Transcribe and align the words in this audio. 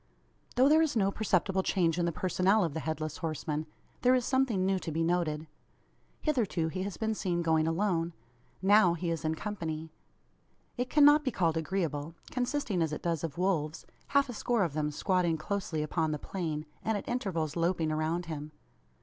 Though 0.55 0.67
there 0.67 0.81
is 0.81 0.95
no 0.95 1.11
perceptible 1.11 1.61
change 1.61 1.99
in 1.99 2.05
the 2.05 2.11
personnel 2.11 2.63
of 2.63 2.73
the 2.73 2.79
Headless 2.79 3.17
Horseman 3.17 3.67
there 4.01 4.15
is 4.15 4.25
something 4.25 4.65
new 4.65 4.79
to 4.79 4.91
be 4.91 5.03
noted. 5.03 5.45
Hitherto 6.23 6.69
he 6.69 6.81
has 6.81 6.97
been 6.97 7.13
seen 7.13 7.43
going 7.43 7.67
alone. 7.67 8.13
Now 8.63 8.95
he 8.95 9.11
is 9.11 9.23
in 9.23 9.35
company. 9.35 9.91
It 10.75 10.89
cannot 10.89 11.23
be 11.23 11.29
called 11.29 11.55
agreeable; 11.55 12.15
consisting 12.31 12.81
as 12.81 12.91
it 12.91 13.03
does 13.03 13.23
of 13.23 13.37
wolves 13.37 13.85
half 14.07 14.27
a 14.27 14.33
score 14.33 14.63
of 14.63 14.73
them 14.73 14.89
squatting 14.89 15.37
closely 15.37 15.83
upon 15.83 16.09
the 16.13 16.17
plain, 16.17 16.65
and 16.83 16.97
at 16.97 17.07
intervals 17.07 17.55
loping 17.55 17.91
around 17.91 18.25
him. 18.25 18.53